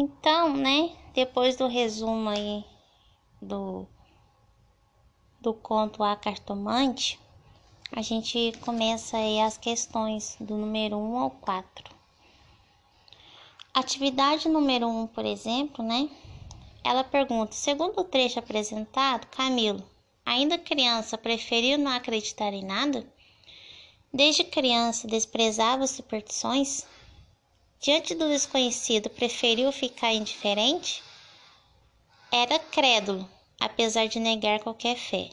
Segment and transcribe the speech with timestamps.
[0.00, 2.64] Então, né, depois do resumo aí
[3.42, 3.84] do,
[5.40, 7.18] do conto A Cartomante,
[7.90, 11.92] a gente começa aí as questões do número 1 ao 4.
[13.74, 16.08] Atividade número 1, por exemplo, né?
[16.84, 19.82] Ela pergunta: segundo o trecho apresentado, Camilo,
[20.24, 23.04] ainda criança, preferiu não acreditar em nada?
[24.14, 26.86] Desde criança desprezava superstições?
[27.80, 31.00] Diante do desconhecido, preferiu ficar indiferente?
[32.32, 35.30] Era crédulo, apesar de negar qualquer fé.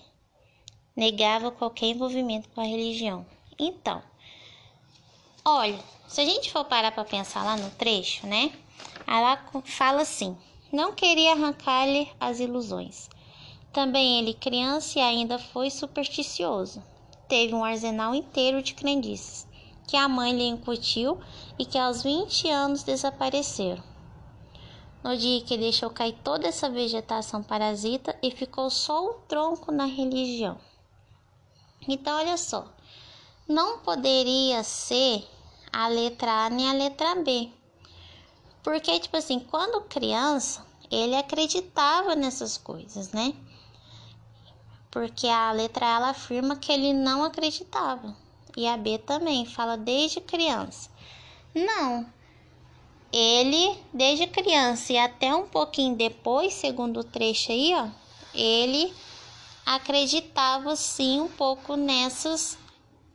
[0.95, 3.25] Negava qualquer envolvimento com a religião.
[3.57, 4.01] Então,
[5.43, 8.53] olha, se a gente for parar para pensar lá no trecho, né?
[9.07, 10.37] Ela fala assim:
[10.71, 13.09] não queria arrancar-lhe as ilusões.
[13.73, 16.83] Também ele, criança, e ainda foi supersticioso.
[17.27, 19.47] Teve um arsenal inteiro de crendices
[19.87, 21.19] que a mãe lhe incutiu
[21.57, 23.83] e que aos 20 anos desapareceram.
[25.03, 29.85] No dia que deixou cair toda essa vegetação parasita e ficou só o tronco na
[29.85, 30.57] religião.
[31.87, 32.67] Então, olha só,
[33.47, 35.23] não poderia ser
[35.71, 37.51] a letra A nem a letra B.
[38.63, 43.35] Porque, tipo assim, quando criança, ele acreditava nessas coisas, né?
[44.89, 48.24] Porque a letra A ela afirma que ele não acreditava.
[48.57, 50.89] E a B também fala desde criança.
[51.53, 52.05] Não.
[53.11, 57.87] Ele, desde criança e até um pouquinho depois, segundo o trecho aí, ó,
[58.33, 58.93] ele
[59.65, 62.57] acreditava sim um pouco nessas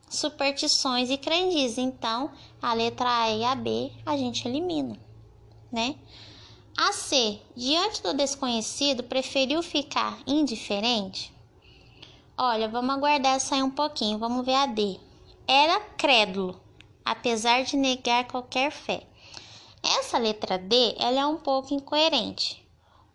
[0.08, 1.78] superstições e crendices.
[1.78, 2.30] Então,
[2.60, 4.98] a letra A e a B a gente elimina,
[5.70, 5.96] né?
[6.76, 11.32] A C, diante do desconhecido, preferiu ficar indiferente?
[12.38, 14.98] Olha, vamos aguardar sair um pouquinho, vamos ver a D.
[15.52, 16.60] Era crédulo
[17.04, 19.02] apesar de negar qualquer fé.
[19.82, 22.64] Essa letra D ela é um pouco incoerente,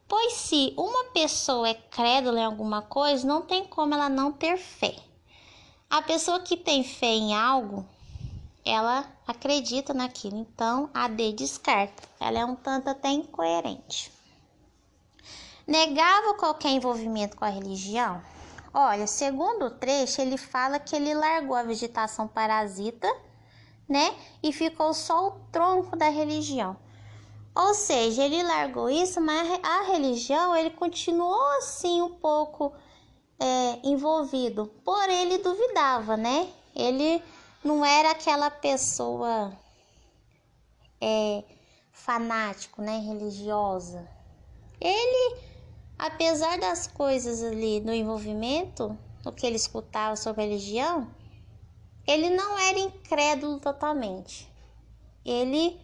[0.06, 4.58] pois se uma pessoa é crédula em alguma coisa, não tem como ela não ter
[4.58, 4.94] fé.
[5.90, 7.88] A pessoa que tem fé em algo,
[8.66, 12.04] ela acredita naquilo, então a D descarta.
[12.20, 14.12] Ela é um tanto até incoerente.
[15.66, 18.22] Negava qualquer envolvimento com a religião?
[18.78, 23.08] Olha, segundo o trecho, ele fala que ele largou a vegetação parasita
[23.88, 24.16] né?
[24.42, 26.76] E ficou só o tronco da religião.
[27.56, 32.74] Ou seja, ele largou isso, mas a religião ele continuou assim um pouco
[33.40, 34.68] é, envolvido.
[34.84, 36.50] Porém, ele duvidava, né?
[36.76, 37.24] Ele
[37.64, 39.54] não era aquela pessoa
[41.00, 41.44] é,
[41.94, 42.98] fanático, né?
[42.98, 44.06] Religiosa.
[44.82, 45.38] Ele,
[45.98, 51.08] apesar das coisas ali no envolvimento, o que ele escutava sobre a religião,
[52.06, 54.48] ele não era incrédulo totalmente.
[55.26, 55.80] Ele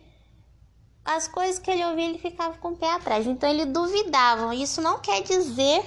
[1.03, 3.25] as coisas que ele ouvia, ele ficava com o pé atrás.
[3.25, 4.53] Então ele duvidava.
[4.53, 5.83] Isso não quer dizer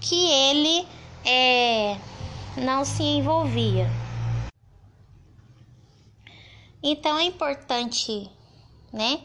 [0.00, 0.88] que ele
[1.24, 1.98] é,
[2.56, 3.86] não se envolvia.
[6.82, 8.30] Então é importante,
[8.90, 9.20] né,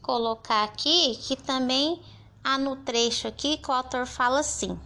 [0.00, 2.00] colocar aqui que também
[2.44, 4.78] há no trecho aqui que o autor fala assim: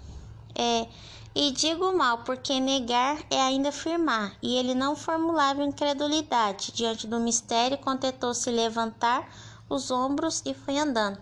[0.55, 0.87] é,
[1.35, 7.21] e digo mal, porque negar é ainda afirmar, e ele não formulava incredulidade diante do
[7.21, 9.29] mistério, contentou se levantar
[9.69, 11.19] os ombros e foi andando.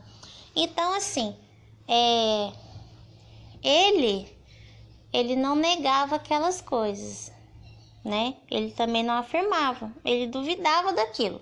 [0.55, 1.37] Então, assim,
[1.89, 2.53] é,
[3.63, 4.29] ele,
[5.13, 7.33] ele não negava aquelas coisas,
[8.05, 8.37] né?
[8.51, 11.41] Ele também não afirmava, ele duvidava daquilo.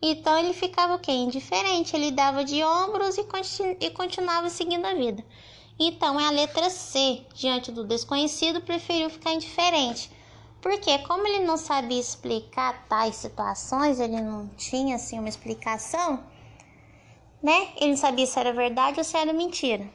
[0.00, 1.12] Então ele ficava o quê?
[1.12, 5.24] Indiferente, ele dava de ombros e, continu e continuava seguindo a vida.
[5.78, 7.22] Então é a letra C.
[7.34, 10.10] Diante do desconhecido, preferiu ficar indiferente.
[10.60, 16.24] Porque como ele não sabia explicar tais situações, ele não tinha assim uma explicação,
[17.42, 17.68] né?
[17.76, 19.86] Ele não sabia se era verdade ou se era mentira.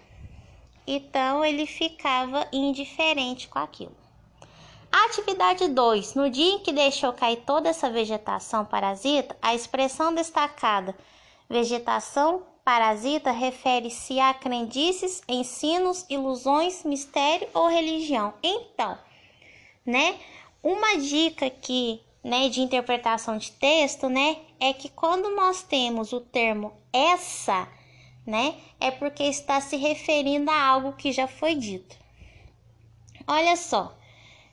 [0.86, 3.99] Então ele ficava indiferente com aquilo.
[4.92, 6.16] Atividade 2.
[6.16, 10.96] No dia em que deixou cair toda essa vegetação parasita, a expressão destacada
[11.50, 18.34] vegetação parasita refere-se a crendices, ensinos, ilusões, mistério ou religião.
[18.44, 18.96] Então,
[19.84, 20.20] né,
[20.62, 26.22] uma dica aqui, né, de interpretação de texto, né, é que quando nós temos o
[26.22, 27.68] termo essa,
[28.26, 31.98] né, é porque está se referindo a algo que já foi dito.
[33.26, 33.98] Olha só,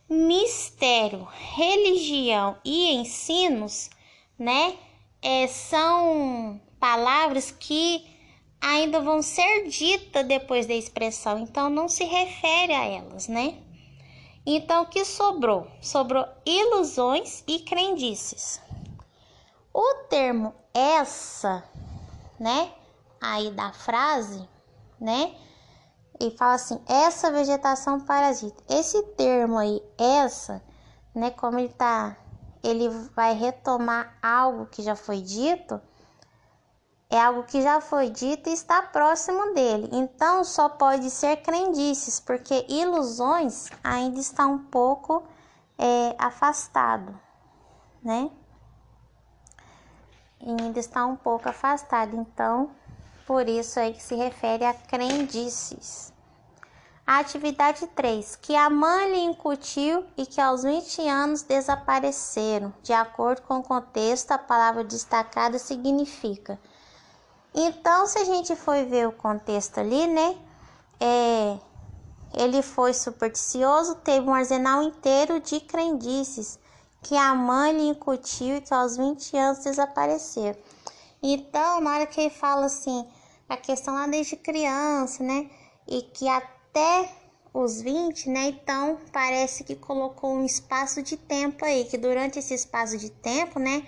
[0.08, 3.90] mistério, religião e ensinos,
[4.38, 4.76] né,
[5.20, 8.06] é, são palavras que
[8.60, 13.58] ainda vão ser ditas depois da expressão, então não se refere a elas, né?
[14.44, 15.66] Então, o que sobrou?
[15.80, 18.60] Sobrou ilusões e crendices.
[19.74, 21.68] O termo essa,
[22.38, 22.70] né?
[23.20, 24.48] aí da frase,
[25.00, 25.34] né?
[26.20, 28.62] E fala assim, essa vegetação parasita.
[28.68, 30.62] Esse termo aí, essa,
[31.14, 31.30] né?
[31.30, 32.16] Como ele tá,
[32.62, 35.80] ele vai retomar algo que já foi dito.
[37.08, 39.88] É algo que já foi dito e está próximo dele.
[39.92, 45.22] Então só pode ser crendices, porque ilusões ainda está um pouco
[45.78, 47.18] é, afastado,
[48.02, 48.30] né?
[50.40, 52.70] ainda está um pouco afastado, então
[53.26, 56.12] por isso aí que se refere a crendices.
[57.06, 62.74] A atividade 3, que a mãe lhe incutiu e que aos 20 anos desapareceram.
[62.82, 66.58] De acordo com o contexto, a palavra destacada significa.
[67.54, 70.36] Então, se a gente for ver o contexto ali, né?
[70.98, 71.58] É,
[72.34, 76.58] ele foi supersticioso, teve um arsenal inteiro de crendices
[77.02, 80.56] que a mãe lhe incutiu e que aos 20 anos desapareceu.
[81.22, 83.06] Então, na hora que ele fala assim,
[83.48, 85.50] a questão lá desde criança, né?
[85.86, 87.08] E que até
[87.52, 88.48] os 20, né?
[88.48, 93.58] Então, parece que colocou um espaço de tempo aí, que durante esse espaço de tempo,
[93.58, 93.82] né?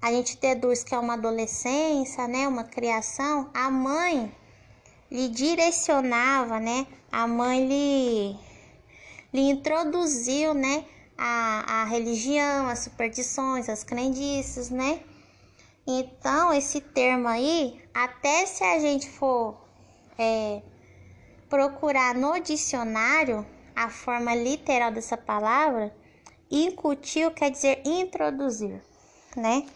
[0.00, 2.46] A gente deduz que é uma adolescência, né?
[2.46, 3.50] Uma criação.
[3.54, 4.34] A mãe
[5.10, 6.86] lhe direcionava, né?
[7.10, 8.36] A mãe lhe,
[9.32, 10.84] lhe introduziu, né?
[11.16, 15.00] a, a religião, as superstições, as crendices, né?
[15.86, 19.56] Então, esse termo aí, até se a gente for
[20.18, 20.62] é,
[21.48, 23.46] procurar no dicionário
[23.76, 25.94] a forma literal dessa palavra,
[26.50, 28.82] incutiu quer dizer introduzir,
[29.36, 29.66] né?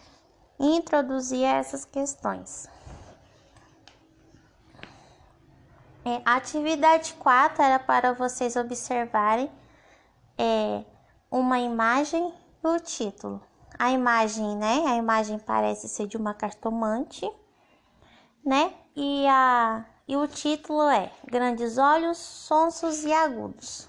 [0.59, 2.67] Introduzir essas questões.
[6.03, 9.51] É, atividade 4 era para vocês observarem
[10.37, 10.83] é,
[11.29, 12.33] uma imagem
[12.63, 13.48] e o título.
[13.79, 14.83] A imagem, né?
[14.87, 17.31] A imagem parece ser de uma cartomante,
[18.45, 18.73] né?
[18.93, 23.87] E, a, e o título é Grandes Olhos, Sonsos e Agudos.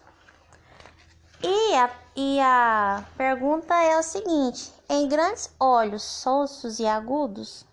[1.42, 7.66] E a, e a pergunta é o seguinte: em grandes olhos, sonsos e agudos,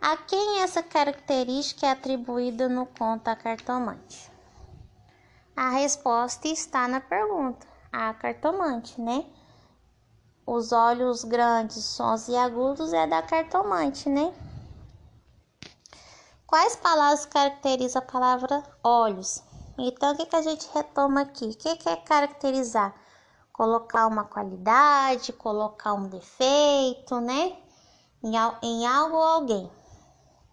[0.00, 4.32] a quem essa característica é atribuída no conto A Cartomante?
[5.54, 9.26] A resposta está na pergunta a cartomante, né?
[10.46, 14.34] Os olhos grandes, sons e agudos é da cartomante, né?
[16.44, 19.42] Quais palavras caracterizam a palavra olhos?
[19.78, 21.44] Então, o que, que a gente retoma aqui?
[21.44, 22.92] O que, que é caracterizar?
[23.52, 27.56] Colocar uma qualidade, colocar um defeito, né?
[28.22, 29.70] Em, em algo ou alguém,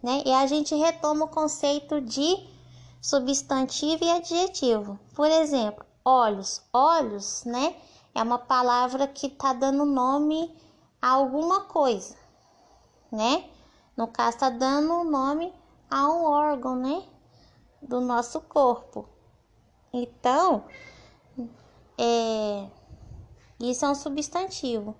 [0.02, 0.22] né?
[0.24, 2.48] E a gente retoma o conceito de
[3.02, 4.98] substantivo e adjetivo.
[5.14, 6.62] Por exemplo, olhos.
[6.72, 7.74] Olhos, né?
[8.14, 10.54] É uma palavra que tá dando nome
[11.00, 12.16] a alguma coisa,
[13.10, 13.48] né?
[13.96, 15.52] No caso, tá dando nome
[15.90, 17.02] a um órgão, né?
[17.80, 19.08] Do nosso corpo.
[19.92, 20.64] Então,
[21.98, 22.68] é,
[23.58, 24.94] isso é um substantivo.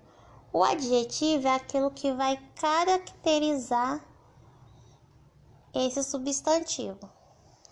[0.53, 4.01] O adjetivo é aquilo que vai caracterizar
[5.73, 7.09] esse substantivo.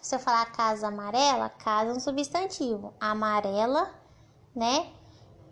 [0.01, 2.93] Se eu falar casa amarela, casa é um substantivo.
[2.99, 3.93] Amarela,
[4.55, 4.93] né?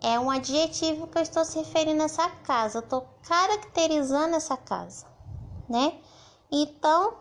[0.00, 2.78] É um adjetivo que eu estou se referindo a essa casa.
[2.78, 5.06] Eu estou caracterizando essa casa,
[5.68, 6.00] né?
[6.50, 7.14] Então,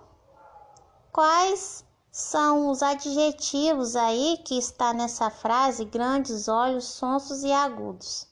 [1.12, 8.28] quais são os adjetivos aí que está nessa frase grandes olhos, sonsos e agudos,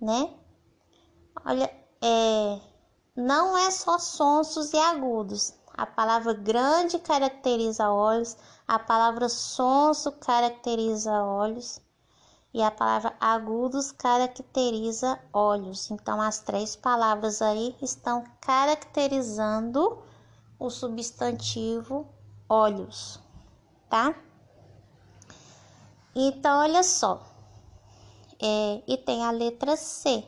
[0.00, 0.34] né?
[1.44, 2.60] Olha, é,
[3.16, 11.12] não é só sonsos e agudos, a palavra grande caracteriza olhos, a palavra sonso caracteriza
[11.22, 11.80] olhos
[12.52, 15.90] e a palavra agudos caracteriza olhos.
[15.90, 20.02] Então, as três palavras aí estão caracterizando
[20.58, 22.06] o substantivo
[22.48, 23.20] olhos,
[23.88, 24.14] tá?
[26.14, 27.22] Então, olha só.
[28.42, 30.24] É, e tem a letra C,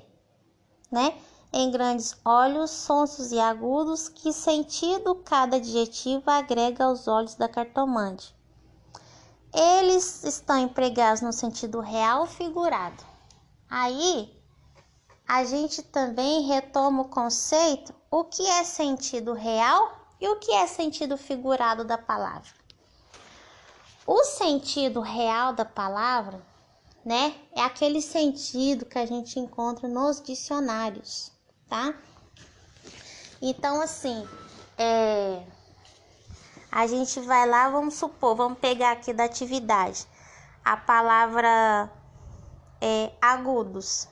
[0.90, 1.18] né?
[1.52, 8.34] em grandes olhos, sonsos e agudos, que sentido cada adjetivo agrega aos olhos da cartomante.
[9.54, 13.04] Eles estão empregados no sentido real figurado.
[13.68, 14.34] Aí,
[15.26, 20.66] a gente também retoma o conceito o que é sentido real e o que é
[20.66, 22.50] sentido figurado da palavra.
[24.06, 26.44] O sentido real da palavra,
[27.04, 31.32] né, é aquele sentido que a gente encontra nos dicionários
[31.72, 31.94] tá?
[33.40, 34.28] Então, assim,
[34.76, 35.42] é,
[36.72, 40.06] a gente vai lá, vamos supor, vamos pegar aqui da atividade
[40.64, 41.90] a palavra
[42.80, 44.08] é, agudos,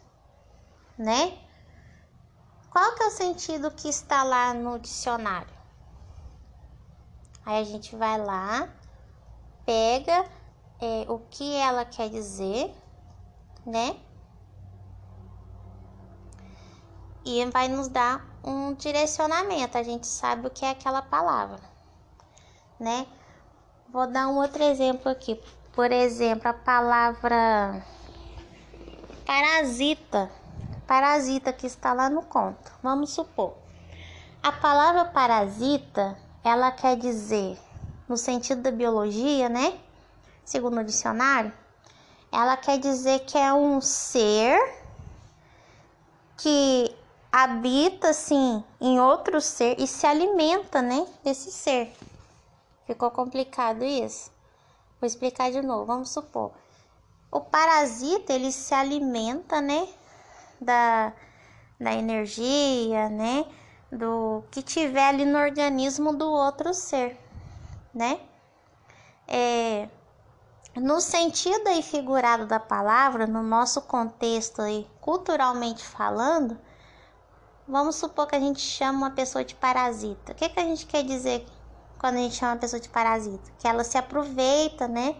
[0.98, 1.38] né?
[2.70, 5.52] Qual que é o sentido que está lá no dicionário?
[7.46, 8.68] Aí a gente vai lá,
[9.64, 10.26] pega
[10.80, 12.74] é, o que ela quer dizer,
[13.64, 13.98] né?
[17.24, 21.60] E vai nos dar um direcionamento, a gente sabe o que é aquela palavra,
[22.80, 23.06] né?
[23.92, 25.40] Vou dar um outro exemplo aqui.
[25.72, 27.84] Por exemplo, a palavra
[29.26, 30.30] parasita.
[30.86, 32.72] Parasita que está lá no conto.
[32.82, 33.54] Vamos supor.
[34.42, 37.58] A palavra parasita, ela quer dizer,
[38.08, 39.78] no sentido da biologia, né?
[40.44, 41.52] Segundo o dicionário,
[42.32, 44.58] ela quer dizer que é um ser
[46.36, 46.96] que
[47.30, 51.94] habita assim em outro ser e se alimenta, né, desse ser.
[52.90, 54.32] Ficou complicado isso?
[55.00, 55.84] Vou explicar de novo.
[55.84, 56.50] Vamos supor.
[57.30, 59.86] O parasita, ele se alimenta, né,
[60.60, 61.12] da,
[61.78, 63.46] da energia, né,
[63.92, 67.16] do que tiver ali no organismo do outro ser,
[67.94, 68.18] né?
[69.28, 69.88] É,
[70.74, 76.58] no sentido aí figurado da palavra, no nosso contexto aí, culturalmente falando,
[77.68, 80.32] Vamos supor que a gente chama uma pessoa de parasita.
[80.32, 81.46] O que, que a gente quer dizer
[82.00, 83.52] quando a gente chama uma pessoa de parasita?
[83.58, 85.14] Que ela se aproveita, né?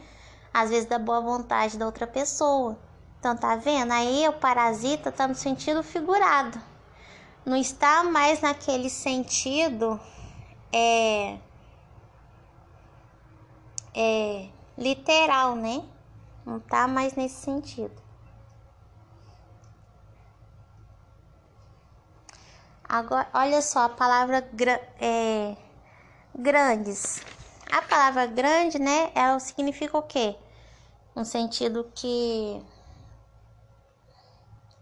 [0.53, 2.79] Às vezes da boa vontade da outra pessoa.
[3.19, 3.93] Então, tá vendo?
[3.93, 6.59] Aí o parasita tá no sentido figurado.
[7.45, 10.01] Não está mais naquele sentido
[10.73, 11.39] é,
[13.95, 15.85] é literal, né?
[16.47, 18.01] Não tá mais nesse sentido.
[22.89, 24.49] Agora, olha só a palavra
[24.99, 25.57] é,
[26.41, 27.23] grandes.
[27.71, 30.37] A palavra grande, né, ela significa o quê?
[31.15, 32.61] Um sentido que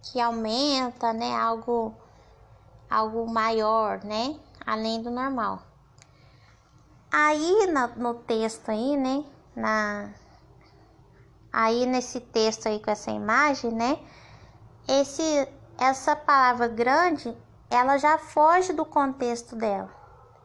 [0.03, 1.95] que aumenta, né, algo
[2.89, 5.63] algo maior, né, além do normal.
[7.13, 9.25] Aí no, no texto aí, né,
[9.55, 10.09] na
[11.53, 13.99] aí nesse texto aí com essa imagem, né,
[14.87, 15.49] esse
[15.79, 17.37] essa palavra grande
[17.71, 19.95] ela já foge do contexto dela,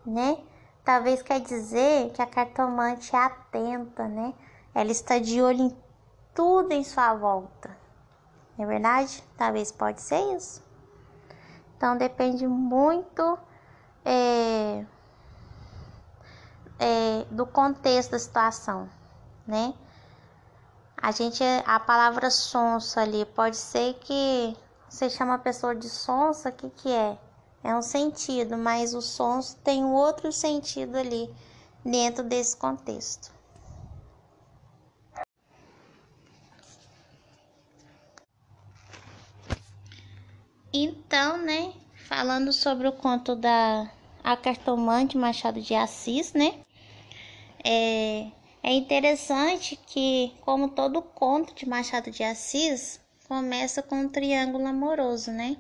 [0.06, 0.38] né?
[0.84, 4.34] Talvez quer dizer que a cartomante é atenta, né?
[4.76, 5.78] Ela está de olho em
[6.34, 7.76] tudo em sua volta.
[8.58, 9.24] Não é verdade?
[9.38, 10.62] Talvez pode ser isso.
[11.78, 13.38] Então depende muito
[14.04, 14.86] é,
[16.80, 18.90] é, do contexto da situação,
[19.48, 19.74] né?
[20.98, 24.58] A gente, a palavra sonso ali pode ser que
[24.90, 27.18] você chama a pessoa de sonsa, o que, que é?
[27.64, 31.34] É um sentido, mas o sonso tem um outro sentido ali
[31.84, 33.32] dentro desse contexto.
[40.74, 41.72] Então, né,
[42.08, 43.90] falando sobre o conto da
[44.24, 46.56] A Cartomante Machado de Assis, né,
[47.64, 48.28] é,
[48.62, 55.32] é interessante que, como todo conto de Machado de Assis, começa com um triângulo amoroso,
[55.32, 55.58] né?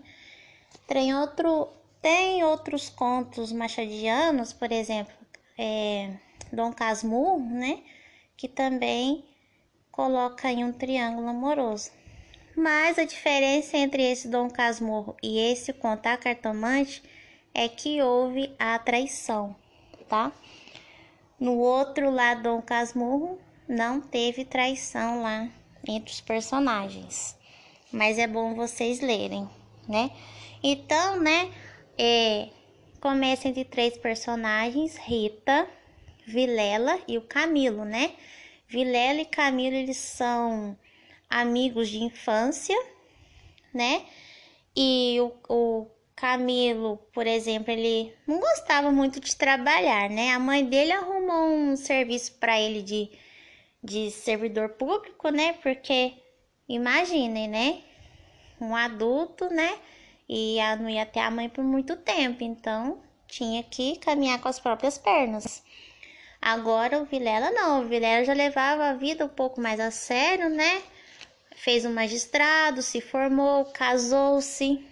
[0.86, 1.69] Tem, outro,
[2.03, 5.12] tem outros contos machadianos, por exemplo,
[5.57, 6.13] é,
[6.51, 7.81] Dom Casmurro, né?
[8.38, 9.25] Que também
[9.91, 11.89] coloca em um triângulo amoroso.
[12.55, 17.01] Mas a diferença entre esse Dom Casmurro e esse contar cartomante
[17.55, 19.55] é que houve a traição,
[20.07, 20.31] tá?
[21.39, 25.50] No outro lado, Dom Casmurro não teve traição lá
[25.88, 27.36] entre os personagens
[27.93, 29.48] mas é bom vocês lerem,
[29.88, 30.10] né?
[30.63, 31.51] Então, né,
[31.97, 32.50] é,
[33.00, 35.67] começa entre três personagens, Rita,
[36.25, 38.13] Vilela e o Camilo, né?
[38.67, 40.77] Vilela e Camilo, eles são
[41.29, 42.77] amigos de infância,
[43.73, 44.05] né?
[44.75, 50.31] E o, o Camilo, por exemplo, ele não gostava muito de trabalhar, né?
[50.31, 53.12] A mãe dele arrumou um serviço para ele de,
[53.83, 55.53] de servidor público, né?
[55.62, 56.13] Porque
[56.67, 57.83] Imaginem, né?
[58.59, 59.77] Um adulto, né?
[60.35, 64.59] E não ia ter a mãe por muito tempo, então tinha que caminhar com as
[64.59, 65.63] próprias pernas.
[66.41, 70.49] Agora o Vilela não, o Vilela já levava a vida um pouco mais a sério,
[70.49, 70.81] né?
[71.55, 74.83] Fez um magistrado, se formou, casou-se,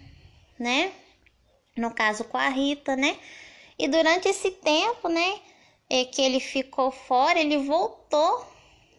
[0.56, 0.92] né?
[1.76, 3.18] No caso com a Rita, né?
[3.76, 5.40] E durante esse tempo, né,
[5.90, 8.46] é que ele ficou fora, ele voltou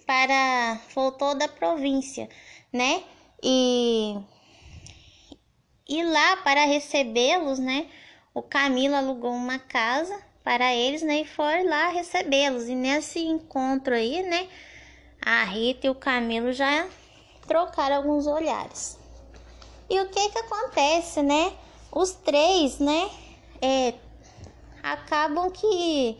[0.05, 2.27] para voltou da província
[2.73, 3.03] né?
[3.41, 4.17] E,
[5.87, 7.87] e lá para recebê-los, né?
[8.33, 11.21] O Camilo alugou uma casa para eles, né?
[11.21, 12.67] E foi lá recebê-los.
[12.67, 14.47] E nesse encontro aí, né?
[15.21, 16.87] A Rita e o Camilo já
[17.47, 18.97] trocaram alguns olhares.
[19.89, 21.53] E o que que acontece, né?
[21.91, 23.09] Os três, né?
[23.61, 23.93] É,
[24.81, 26.17] acabam que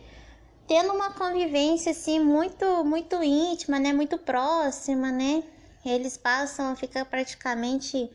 [0.66, 5.42] tendo uma convivência assim muito muito íntima, né, muito próxima, né?
[5.84, 8.10] Eles passam a ficar praticamente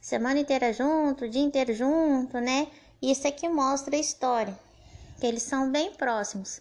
[0.00, 2.68] semana inteira junto, dia inteiro junto, né?
[3.02, 4.58] Isso é que mostra a história,
[5.18, 6.60] que eles são bem próximos.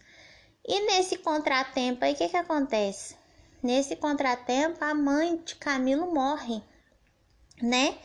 [0.65, 3.15] E nesse contratempo aí, o que que acontece?
[3.61, 6.61] Nesse contratempo, a mãe de Camilo morre,
[7.61, 7.97] né?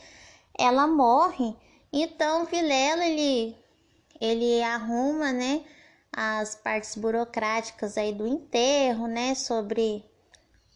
[0.57, 1.55] Ela morre,
[1.91, 3.55] então Vilela ele
[4.19, 5.63] ele arruma, né,
[6.11, 10.03] as partes burocráticas aí do enterro, né, sobre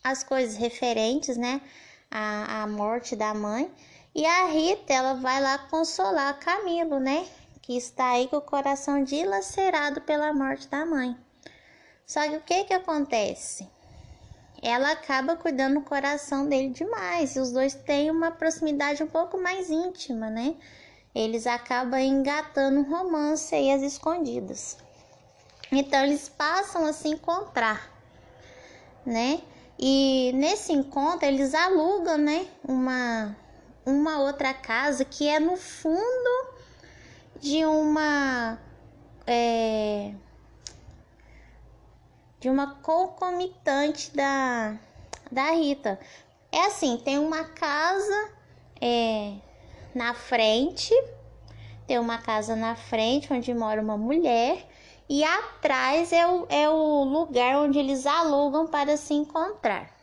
[0.04, 1.62] as coisas referentes, né,
[2.12, 3.72] à, à morte da mãe.
[4.20, 7.26] E a Rita, ela vai lá consolar Camilo, né,
[7.62, 11.16] que está aí com o coração dilacerado pela morte da mãe.
[12.06, 13.66] Só que o que que acontece?
[14.62, 19.42] Ela acaba cuidando do coração dele demais, e os dois têm uma proximidade um pouco
[19.42, 20.58] mais íntima, né?
[21.16, 24.78] Eles acabam engatando um romance aí às escondidas.
[25.72, 27.90] Então eles passam a se encontrar,
[29.06, 29.42] né?
[29.80, 33.34] E nesse encontro eles alugam, né, uma
[33.86, 36.54] uma outra casa que é no fundo
[37.40, 38.60] de uma
[39.26, 40.14] é,
[42.40, 44.78] de uma concomitante da
[45.32, 46.00] da Rita.
[46.52, 48.32] É assim, tem uma casa
[48.82, 49.36] é,
[49.94, 50.94] na frente,
[51.86, 54.68] tem uma casa na frente onde mora uma mulher
[55.08, 59.99] e atrás é o, é o lugar onde eles alugam para se encontrar.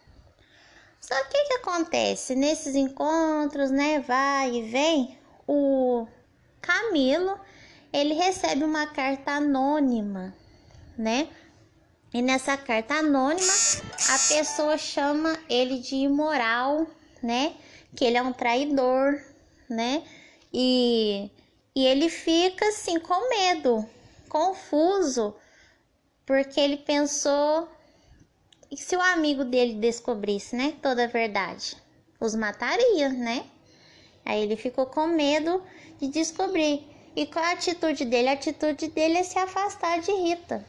[1.01, 2.35] Só que que acontece?
[2.35, 6.07] Nesses encontros, né, vai e vem, o
[6.61, 7.39] Camilo,
[7.93, 10.35] ele recebe uma carta anônima,
[10.99, 11.29] né?
[12.13, 13.53] E nessa carta anônima,
[14.09, 16.87] a pessoa chama ele de imoral,
[17.23, 17.55] né?
[17.95, 19.23] Que ele é um traidor,
[19.69, 20.03] né?
[20.53, 21.31] E,
[21.75, 23.89] e ele fica assim com medo,
[24.29, 25.35] confuso,
[26.25, 27.69] porque ele pensou
[28.71, 31.77] e se o amigo dele descobrisse, né, toda a verdade,
[32.21, 33.45] os mataria, né?
[34.25, 35.63] Aí ele ficou com medo
[35.99, 36.85] de descobrir.
[37.15, 38.29] E qual a atitude dele?
[38.29, 40.67] A atitude dele é se afastar de Rita,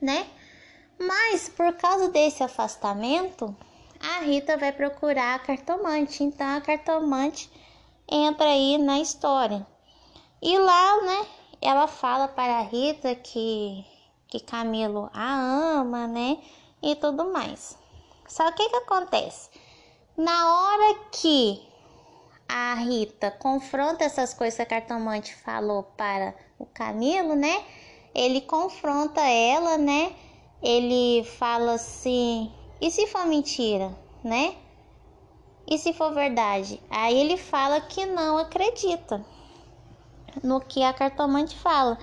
[0.00, 0.26] né?
[0.98, 3.54] Mas por causa desse afastamento,
[4.00, 6.24] a Rita vai procurar a cartomante.
[6.24, 7.50] Então a cartomante
[8.10, 9.66] entra aí na história.
[10.42, 11.26] E lá, né,
[11.62, 13.84] ela fala para a Rita que,
[14.28, 15.34] que Camilo a
[15.80, 16.38] ama, né?
[16.82, 17.76] E tudo mais.
[18.28, 19.50] Só que o que acontece?
[20.16, 21.62] Na hora que
[22.48, 27.64] a Rita confronta essas coisas que a cartomante falou para o Camilo, né?
[28.14, 30.14] Ele confronta ela, né?
[30.62, 34.56] Ele fala assim: e se for mentira, né?
[35.66, 36.80] E se for verdade?
[36.88, 39.24] Aí ele fala que não acredita
[40.42, 41.98] no que a cartomante fala.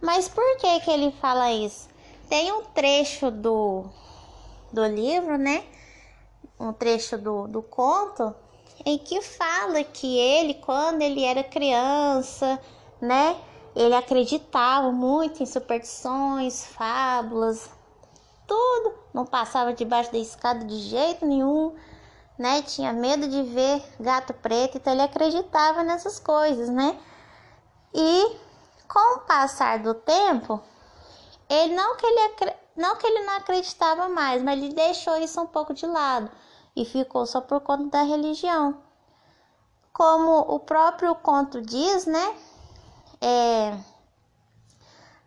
[0.00, 1.88] Mas por que que ele fala isso?
[2.28, 3.84] Tem um trecho do,
[4.72, 5.64] do livro, né?
[6.58, 8.34] Um trecho do, do conto
[8.84, 12.58] em que fala que ele, quando ele era criança,
[13.00, 13.36] né?
[13.74, 17.70] Ele acreditava muito em superstições, fábulas,
[18.46, 18.94] tudo.
[19.14, 21.74] Não passava debaixo da escada de jeito nenhum,
[22.38, 22.62] né?
[22.62, 26.98] Tinha medo de ver gato preto, então ele acreditava nessas coisas, né?
[27.94, 28.36] E
[28.88, 30.60] com o passar do tempo,
[31.48, 35.46] ele não que ele não que ele não acreditava mais, mas ele deixou isso um
[35.46, 36.30] pouco de lado
[36.74, 38.82] e ficou só por conta da religião.
[39.92, 42.36] Como o próprio conto diz, né?
[43.20, 43.76] É,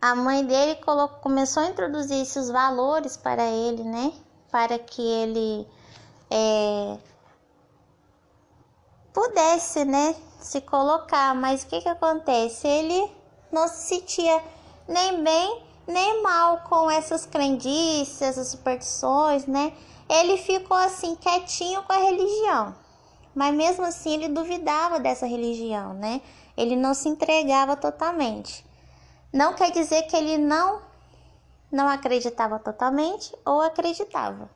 [0.02, 4.12] a mãe dele colocou, começou a introduzir esses valores para ele, né?
[4.52, 5.68] Para que ele
[6.32, 6.98] é,
[9.14, 10.16] pudesse, né?
[10.46, 12.68] se colocar, mas o que que acontece?
[12.68, 13.12] Ele
[13.52, 14.44] não se sentia
[14.88, 19.74] nem bem nem mal com essas crendices, essas superstições, né?
[20.10, 22.76] Ele ficou assim quietinho com a religião,
[23.34, 26.22] mas mesmo assim ele duvidava dessa religião, né?
[26.56, 28.66] Ele não se entregava totalmente.
[29.34, 30.82] Não quer dizer que ele não
[31.72, 34.50] não acreditava totalmente ou acreditava.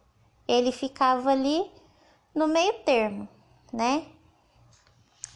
[0.48, 1.70] Ele ficava ali
[2.34, 3.28] no meio termo,
[3.74, 4.06] né?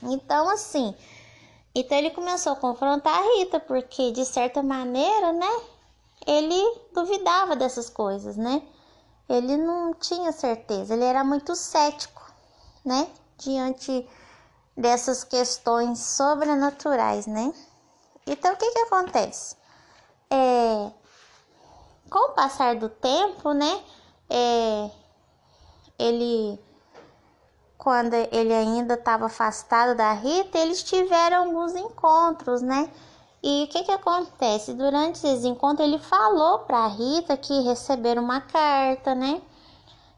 [0.02, 0.96] Então, assim,
[1.76, 5.62] então ele começou a confrontar a Rita, porque de certa maneira, né,
[6.28, 8.62] ele duvidava dessas coisas, né?
[9.28, 12.22] Ele não tinha certeza, ele era muito cético,
[12.84, 13.08] né,
[13.38, 14.08] diante
[14.76, 17.54] dessas questões sobrenaturais, né?
[18.28, 19.56] Então, o que que acontece?
[20.30, 20.92] É,
[22.10, 23.84] com o passar do tempo, né,
[24.30, 24.92] é,
[25.98, 26.60] ele
[27.84, 32.90] quando ele ainda estava afastado da Rita, eles tiveram alguns encontros, né?
[33.44, 34.74] E o que que acontece?
[34.74, 39.42] Durante esse encontro ele falou para Rita que receberam uma carta, né?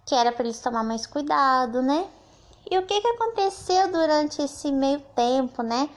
[0.05, 2.07] Que era para eles tomar mais cuidado, né?
[2.69, 5.89] E o que que aconteceu durante esse meio tempo, né?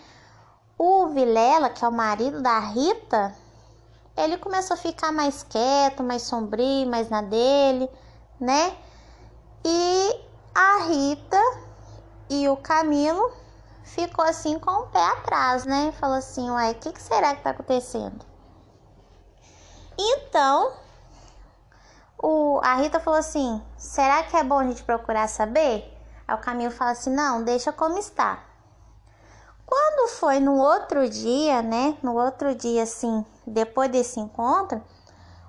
[0.79, 3.35] O Vilela, que é o marido da Rita,
[4.17, 7.91] ele começou a ficar mais quieto, mais sombrio, mais na dele,
[8.41, 8.75] né?
[9.67, 10.21] E
[10.55, 11.43] a Rita
[12.31, 13.31] e o Camilo
[13.89, 15.93] ficou assim com o pé atrás, né?
[15.93, 18.25] Falou assim, uai, o que, que será que tá acontecendo?
[19.99, 20.73] Então,
[22.23, 25.93] o, a Rita falou assim, será que é bom a gente procurar saber?
[26.27, 28.45] Aí o Camilo fala assim, não, deixa como está.
[29.67, 31.97] Quando foi no outro dia, né?
[32.03, 34.83] No outro dia, assim, depois desse encontro,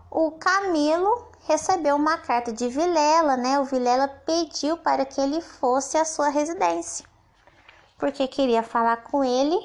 [0.09, 3.59] o Camilo recebeu uma carta de Vilela, né?
[3.59, 7.09] O Vilela pediu para que ele fosse à sua residência
[7.99, 9.59] porque queria falar com ele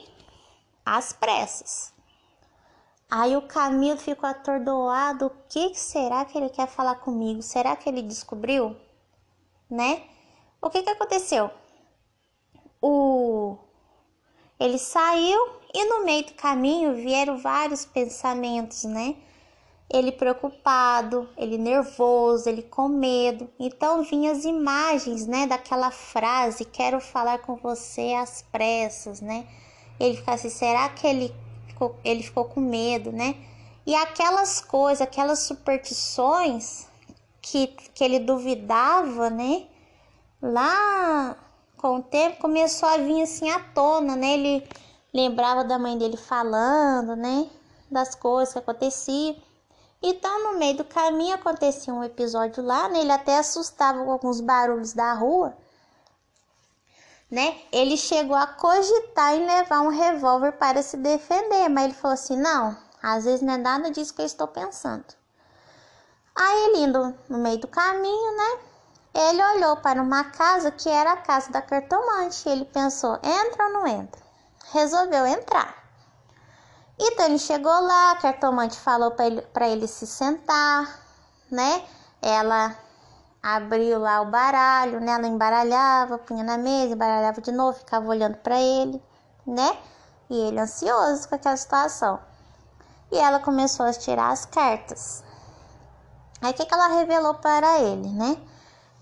[0.85, 1.94] às pressas.
[3.11, 5.27] Aí o Camilo ficou atordoado.
[5.27, 7.40] O que será que ele quer falar comigo?
[7.40, 8.77] Será que ele descobriu?
[9.70, 10.03] Né?
[10.61, 11.51] O que que aconteceu?
[12.83, 13.57] O
[14.59, 19.16] ele saiu e no meio do caminho vieram vários pensamentos, né?
[19.95, 23.49] Ele preocupado, ele nervoso, ele com medo.
[23.61, 29.47] Então vinham as imagens, né, daquela frase, quero falar com você às pressas, né?
[30.01, 31.33] Ele fica assim, será que ele
[31.69, 33.37] ficou, ele ficou com medo, né?
[33.87, 36.89] E aquelas coisas, aquelas superstições
[37.41, 39.67] que, que ele duvidava, né?
[40.43, 41.37] Lá
[41.77, 44.35] com o tempo começou a vir assim à tona, né?
[44.35, 44.69] Ele
[45.13, 47.49] lembrava da mãe dele falando, né?
[47.89, 49.37] Das coisas que aconteciam.
[50.07, 53.01] Então, no meio do caminho acontecia um episódio lá, né?
[53.01, 55.57] Ele até assustava com alguns barulhos da rua,
[57.31, 57.59] né?
[57.73, 62.37] Ele chegou a cogitar em levar um revólver para se defender, mas ele falou assim:
[62.37, 65.07] "Não, às vezes não é nada disso que eu estou pensando".
[66.35, 68.59] Aí ele indo no meio do caminho, né?
[69.14, 72.47] Ele olhou para uma casa que era a casa da cartomante.
[72.47, 74.21] Ele pensou: entra ou não entra?
[74.71, 75.84] Resolveu entrar.
[76.99, 81.01] Então ele chegou lá, a cartomante falou para ele, ele se sentar,
[81.51, 81.85] né?
[82.23, 82.77] Ela
[83.43, 85.13] abriu lá o baralho, né?
[85.13, 89.03] Ela embaralhava, punha na mesa, embaralhava de novo, ficava olhando para ele,
[89.47, 89.77] né?
[90.31, 92.21] E ele ansioso com aquela situação.
[93.11, 95.23] E ela começou a tirar as cartas.
[96.41, 98.37] Aí o que, que ela revelou para ele, né?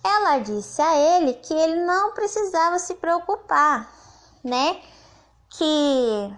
[0.02, 3.88] Ela disse a ele que ele não precisava se preocupar,
[4.42, 4.80] né?
[5.50, 6.34] Que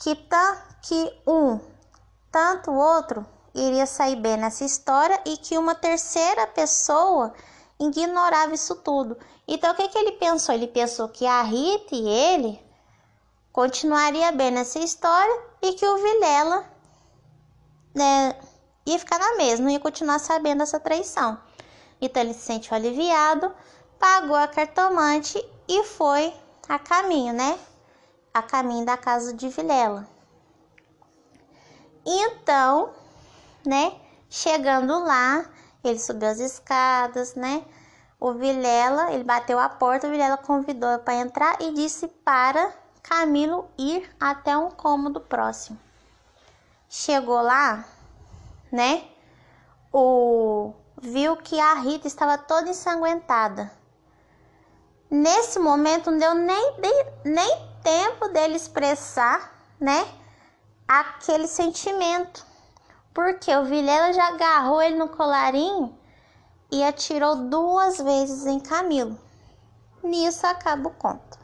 [0.00, 1.60] que, tá, que um,
[2.30, 7.34] tanto outro, iria sair bem nessa história e que uma terceira pessoa
[7.80, 9.16] ignorava isso tudo.
[9.46, 10.54] Então, o que, que ele pensou?
[10.54, 12.60] Ele pensou que a Rita e ele
[13.52, 16.64] continuaria bem nessa história e que o Vilela
[17.94, 18.36] né,
[18.86, 21.38] ia ficar na mesma, ia continuar sabendo dessa traição.
[22.00, 23.52] Então, ele se sentiu aliviado,
[23.98, 26.32] pagou a cartomante e foi
[26.68, 27.58] a caminho, né?
[28.38, 30.06] A caminho da casa de Vilela.
[32.04, 32.90] Então,
[33.66, 33.94] né,
[34.30, 35.44] chegando lá,
[35.84, 37.64] ele subiu as escadas, né?
[38.20, 42.72] O Vilela, ele bateu a porta, o Vilela convidou para entrar e disse para
[43.02, 45.78] Camilo ir até um cômodo próximo.
[46.88, 47.84] Chegou lá,
[48.72, 49.04] né?
[49.92, 53.70] O viu que a Rita estava toda ensanguentada.
[55.10, 56.74] Nesse momento não deu nem,
[57.24, 60.06] nem tempo dele expressar, né,
[60.86, 62.44] aquele sentimento.
[63.14, 65.98] Porque o Vilela já agarrou ele no colarinho
[66.70, 69.18] e atirou duas vezes em Camilo.
[70.02, 71.38] Nisso acaba o conto.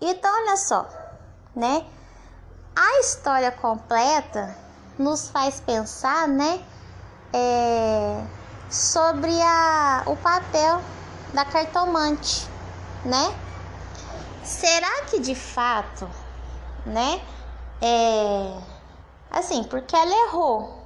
[0.00, 0.88] Então, olha só,
[1.56, 1.84] né?
[2.76, 4.56] A história completa
[4.96, 6.64] nos faz pensar, né,
[7.32, 8.24] é,
[8.70, 10.80] sobre a, o papel
[11.32, 12.48] da cartomante,
[13.04, 13.43] né?
[14.44, 16.08] Será que de fato,
[16.86, 17.20] né?
[17.80, 18.74] É
[19.34, 20.82] assim, porque ela errou.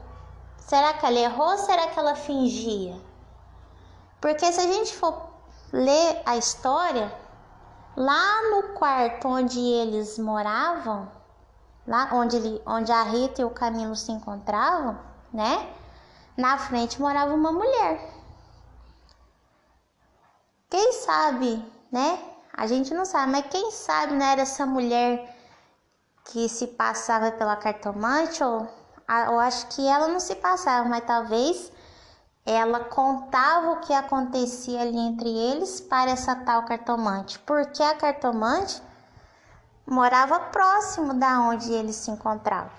[0.56, 2.98] Será que ela errou ou será que ela fingia?
[4.20, 5.28] Porque se a gente for
[5.72, 7.14] ler a história,
[7.96, 11.10] lá no quarto onde eles moravam,
[11.86, 14.98] lá onde, ele, onde a Rita e o Camilo se encontravam,
[15.32, 15.74] né?
[16.36, 18.14] Na frente morava uma mulher.
[20.70, 22.37] Quem sabe, né?
[22.58, 25.32] A gente não sabe, mas quem sabe não era essa mulher
[26.24, 28.66] que se passava pela cartomante, ou
[29.28, 31.70] eu acho que ela não se passava, mas talvez
[32.44, 38.82] ela contava o que acontecia ali entre eles para essa tal cartomante, porque a cartomante
[39.86, 42.72] morava próximo da onde ele se encontrava.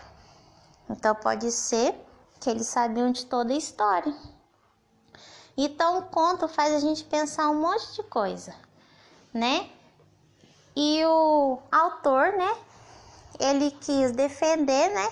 [0.90, 1.96] Então pode ser
[2.42, 4.14] que eles sabiam de toda a história.
[5.56, 8.54] Então o conto faz a gente pensar um monte de coisa,
[9.34, 9.70] né?
[10.76, 12.58] E o autor, né?
[13.40, 15.12] Ele quis defender, né?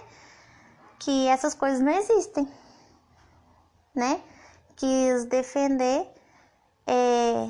[1.00, 2.52] Que essas coisas não existem,
[3.94, 4.22] né?
[4.76, 6.08] Quis defender
[6.86, 7.50] é,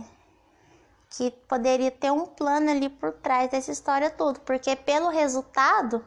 [1.10, 6.06] que poderia ter um plano ali por trás dessa história toda, porque pelo resultado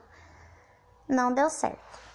[1.09, 2.10] não deu certo.